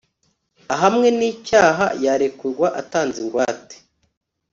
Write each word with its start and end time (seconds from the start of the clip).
ahamwe 0.73 1.07
n 1.17 1.19
icyaha 1.31 1.85
yarekurwa 2.03 2.67
atanze 2.81 3.17
ingwate 3.23 3.75